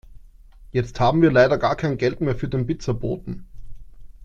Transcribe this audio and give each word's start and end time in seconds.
Jetzt 0.71 0.99
haben 0.99 1.21
wir 1.21 1.31
leider 1.31 1.59
gar 1.59 1.75
kein 1.75 1.95
Geld 1.95 2.21
mehr 2.21 2.35
für 2.35 2.47
den 2.47 2.65
Pizzaboten. 2.65 3.45